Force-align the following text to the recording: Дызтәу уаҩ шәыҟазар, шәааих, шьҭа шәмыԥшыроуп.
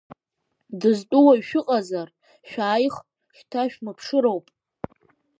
Дызтәу 0.79 1.23
уаҩ 1.25 1.41
шәыҟазар, 1.47 2.07
шәааих, 2.49 2.95
шьҭа 3.35 3.63
шәмыԥшыроуп. 3.71 4.45